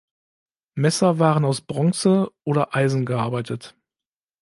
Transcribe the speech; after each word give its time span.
Messer 0.73 1.19
waren 1.19 1.45
aus 1.45 1.61
Bronze 1.61 2.31
oder 2.43 2.73
Eisen 2.73 3.05
gearbeitet. 3.05 3.75